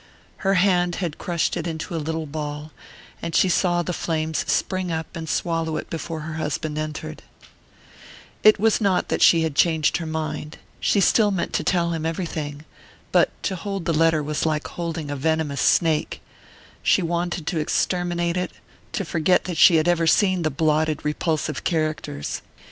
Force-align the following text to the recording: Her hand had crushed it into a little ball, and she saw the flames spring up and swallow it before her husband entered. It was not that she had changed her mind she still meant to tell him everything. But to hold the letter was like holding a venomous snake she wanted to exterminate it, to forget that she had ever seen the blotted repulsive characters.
Her 0.37 0.55
hand 0.55 0.95
had 0.95 1.19
crushed 1.19 1.55
it 1.55 1.67
into 1.67 1.93
a 1.95 2.01
little 2.01 2.25
ball, 2.25 2.71
and 3.21 3.35
she 3.35 3.47
saw 3.49 3.83
the 3.83 3.93
flames 3.93 4.43
spring 4.51 4.91
up 4.91 5.15
and 5.15 5.29
swallow 5.29 5.77
it 5.77 5.91
before 5.91 6.21
her 6.21 6.37
husband 6.41 6.79
entered. 6.79 7.21
It 8.41 8.59
was 8.59 8.81
not 8.81 9.09
that 9.09 9.21
she 9.21 9.43
had 9.43 9.53
changed 9.53 9.97
her 9.97 10.07
mind 10.07 10.57
she 10.79 11.01
still 11.01 11.29
meant 11.29 11.53
to 11.53 11.63
tell 11.63 11.91
him 11.93 12.03
everything. 12.03 12.65
But 13.11 13.29
to 13.43 13.55
hold 13.55 13.85
the 13.85 13.93
letter 13.93 14.23
was 14.23 14.43
like 14.43 14.65
holding 14.69 15.11
a 15.11 15.15
venomous 15.15 15.61
snake 15.61 16.19
she 16.81 17.03
wanted 17.03 17.45
to 17.45 17.59
exterminate 17.59 18.37
it, 18.37 18.49
to 18.93 19.05
forget 19.05 19.43
that 19.43 19.57
she 19.57 19.75
had 19.75 19.87
ever 19.87 20.07
seen 20.07 20.41
the 20.41 20.49
blotted 20.49 21.05
repulsive 21.05 21.63
characters. 21.63 22.41